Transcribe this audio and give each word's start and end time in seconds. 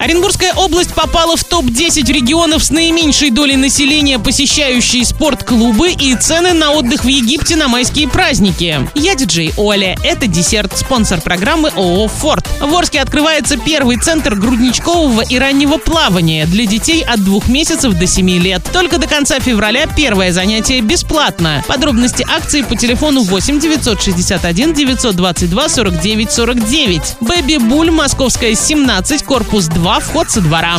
Оренбургская 0.00 0.54
область 0.54 0.94
попала 0.94 1.36
в 1.36 1.42
топ-10 1.42 2.06
регионов 2.12 2.62
с 2.62 2.70
наименьшей 2.70 3.30
долей 3.30 3.56
населения, 3.56 4.20
посещающие 4.20 5.04
спортклубы 5.04 5.90
и 5.90 6.14
цены 6.14 6.52
на 6.52 6.70
отдых 6.70 7.02
в 7.02 7.08
Египте 7.08 7.56
на 7.56 7.66
майские 7.66 8.08
праздники. 8.08 8.88
Я 8.94 9.16
диджей 9.16 9.52
Оля. 9.56 9.96
Это 10.04 10.28
десерт, 10.28 10.78
спонсор 10.78 11.20
программы 11.20 11.70
ООО 11.70 12.06
«Форд». 12.06 12.46
В 12.60 12.72
Орске 12.76 13.00
открывается 13.00 13.56
первый 13.56 13.96
центр 13.96 14.36
грудничкового 14.36 15.22
и 15.22 15.36
раннего 15.36 15.78
плавания 15.78 16.46
для 16.46 16.66
детей 16.66 17.02
от 17.02 17.24
двух 17.24 17.48
месяцев 17.48 17.94
до 17.94 18.06
7 18.06 18.30
лет. 18.38 18.62
Только 18.72 18.98
до 18.98 19.08
конца 19.08 19.40
февраля 19.40 19.88
первое 19.88 20.30
занятие 20.30 20.80
бесплатно. 20.80 21.64
Подробности 21.66 22.24
акции 22.30 22.62
по 22.62 22.76
телефону 22.76 23.24
8 23.24 23.58
961 23.58 24.74
922 24.74 25.68
49 25.68 26.30
49. 26.30 27.02
Бэби 27.20 27.56
Буль, 27.56 27.90
Московская, 27.90 28.54
17, 28.54 29.24
корпус 29.24 29.64
2 29.66 29.87
2, 29.88 30.00
вход 30.00 30.30
со 30.30 30.42
двора. 30.42 30.76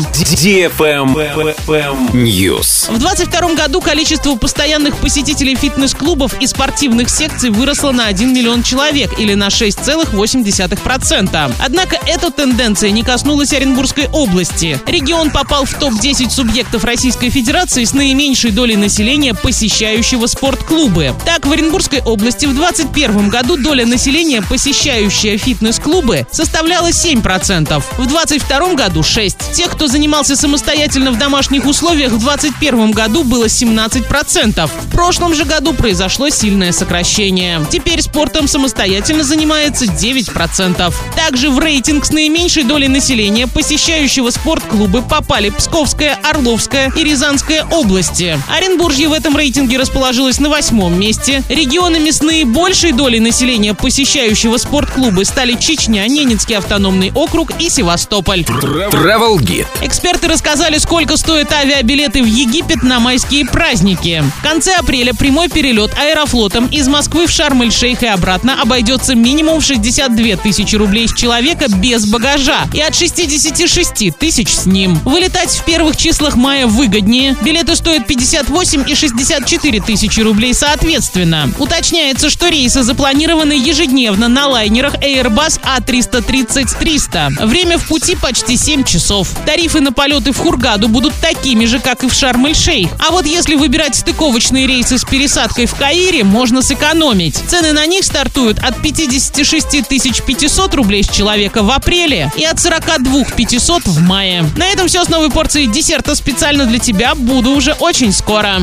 News. 2.14 2.94
В 2.94 3.00
22 3.00 3.56
году 3.56 3.82
количество 3.82 4.36
постоянных 4.36 4.98
посетителей 4.98 5.56
фитнес-клубов 5.56 6.40
и 6.40 6.46
спортивных 6.46 7.10
секций 7.10 7.50
выросло 7.50 7.92
на 7.92 8.06
1 8.06 8.32
миллион 8.32 8.62
человек 8.62 9.18
или 9.18 9.34
на 9.34 9.48
6,8%. 9.48 11.54
Однако 11.58 11.98
эта 12.06 12.30
тенденция 12.30 12.92
не 12.92 13.02
коснулась 13.02 13.52
Оренбургской 13.52 14.10
области. 14.14 14.80
Регион 14.86 15.32
попал 15.32 15.66
в 15.66 15.74
топ-10 15.74 16.30
субъектов 16.30 16.84
Российской 16.84 17.32
Федерации 17.32 17.86
с 17.86 17.96
наименьшей 17.96 18.52
долей 18.52 18.76
населения, 18.76 19.34
посещающего 19.34 20.28
спортклубы. 20.28 21.16
Так, 21.26 21.48
в 21.48 21.52
Оренбургской 21.52 22.04
области 22.04 22.46
в 22.46 22.54
2021 22.54 23.30
году 23.30 23.58
доля 23.58 23.88
населения, 23.88 24.44
посещающая 24.44 25.40
фитнес-клубы, 25.40 26.28
составляла 26.32 26.90
7%. 26.90 27.84
В 27.98 28.06
2022 28.06 28.76
году 28.76 28.99
году 29.00 29.04
6. 29.04 29.54
Тех, 29.54 29.72
кто 29.72 29.88
занимался 29.88 30.36
самостоятельно 30.36 31.12
в 31.12 31.18
домашних 31.18 31.66
условиях, 31.66 32.12
в 32.12 32.20
2021 32.20 32.92
году 32.92 33.24
было 33.24 33.46
17%. 33.46 34.68
В 34.68 34.92
прошлом 34.92 35.34
же 35.34 35.46
году 35.46 35.74
произошло 35.74 36.30
сильное 36.30 36.72
сокращение. 36.72 37.66
Теперь 37.72 38.02
спортом 38.02 38.48
самостоятельно 38.48 39.24
занимается 39.24 39.86
9%. 39.86 40.94
Также 41.16 41.50
в 41.50 41.60
рейтинг 41.60 42.06
с 42.06 42.12
наименьшей 42.12 42.64
долей 42.64 42.88
населения, 42.88 43.48
посещающего 43.48 44.30
спортклубы, 44.32 45.02
попали 45.02 45.50
Псковская, 45.50 46.18
Орловская 46.24 46.92
и 46.96 47.04
Рязанская 47.04 47.66
области. 47.66 48.38
Оренбуржье 48.50 49.08
в 49.08 49.14
этом 49.14 49.36
рейтинге 49.38 49.78
расположилось 49.78 50.40
на 50.40 50.50
восьмом 50.50 51.00
месте. 51.00 51.44
Регионами 51.50 52.12
с 52.12 52.22
наибольшей 52.22 52.92
долей 52.92 53.20
населения, 53.20 53.74
посещающего 53.74 54.58
спортклубы, 54.58 55.26
стали 55.26 55.54
Чечня, 55.54 56.08
Ненецкий 56.08 56.58
автономный 56.58 57.12
округ 57.14 57.52
и 57.60 57.70
Севастополь. 57.70 58.46
Travel 58.92 59.38
Guide. 59.38 59.68
Эксперты 59.82 60.28
рассказали, 60.28 60.80
сколько 60.80 61.16
стоят 61.16 61.52
авиабилеты 61.52 62.24
в 62.24 62.26
Египет 62.26 62.82
на 62.82 63.00
майские 63.00 63.46
праздники. 63.46 64.24
В 64.40 64.42
конце 64.42 64.74
апреля 64.76 65.14
прямой 65.14 65.48
перелет 65.48 65.92
аэрофлотом 65.98 66.66
из 66.68 66.88
Москвы 66.88 67.28
в 67.28 67.32
Шарм-эль-Шейх 67.32 68.02
и 68.02 68.08
обратно 68.08 68.60
обойдется 68.62 69.14
минимум 69.14 69.60
в 69.60 69.66
62 69.66 70.38
тысячи 70.38 70.76
рублей 70.76 71.08
с 71.08 71.14
человека 71.14 71.68
без 71.70 72.08
багажа 72.08 72.68
и 72.74 72.82
от 72.82 72.96
66 72.96 74.18
тысяч 74.18 74.50
с 74.50 74.66
ним. 74.66 74.96
Вылетать 75.06 75.52
в 75.52 75.64
первых 75.66 75.96
числах 75.96 76.36
мая 76.36 76.66
выгоднее. 76.66 77.38
Билеты 77.42 77.76
стоят 77.76 78.08
58 78.08 78.90
и 78.90 78.96
64 78.96 79.82
тысячи 79.82 80.20
рублей 80.22 80.54
соответственно. 80.54 81.52
Уточняется, 81.60 82.30
что 82.30 82.50
рейсы 82.50 82.82
запланированы 82.82 83.54
ежедневно 83.54 84.28
на 84.28 84.48
лайнерах 84.48 84.96
Airbus 84.96 85.62
A330-300. 85.62 87.46
Время 87.46 87.78
в 87.78 87.88
пути 87.88 88.16
почти 88.16 88.58
7 88.58 88.79
7 88.80 88.84
часов. 88.86 89.30
Тарифы 89.46 89.82
на 89.82 89.92
полеты 89.92 90.32
в 90.32 90.38
Хургаду 90.38 90.88
будут 90.88 91.14
такими 91.16 91.66
же, 91.66 91.80
как 91.80 92.04
и 92.04 92.08
в 92.08 92.14
Шарм-эль-Шейх. 92.14 92.90
А 93.00 93.12
вот 93.12 93.26
если 93.26 93.56
выбирать 93.56 93.96
стыковочные 93.96 94.68
рейсы 94.68 94.98
с 94.98 95.04
пересадкой 95.04 95.66
в 95.66 95.76
Каире, 95.76 96.24
можно 96.24 96.62
сэкономить. 96.62 97.36
Цены 97.36 97.74
на 97.74 97.86
них 97.86 98.06
стартуют 98.06 98.60
от 98.60 98.82
56 98.82 99.86
500 100.26 100.76
рублей 100.76 101.04
с 101.04 101.10
человека 101.10 101.64
в 101.64 101.72
апреле 101.72 102.32
и 102.38 102.46
от 102.46 102.60
42 102.60 103.26
500 103.36 103.86
в 103.86 104.02
мае. 104.02 104.46
На 104.56 104.68
этом 104.68 104.88
все 104.88 105.04
с 105.04 105.10
новой 105.10 105.30
порцией 105.30 105.68
десерта 105.68 106.16
специально 106.16 106.66
для 106.66 106.80
тебя. 106.80 107.16
Буду 107.16 107.52
уже 107.52 107.74
очень 107.74 108.14
скоро. 108.14 108.60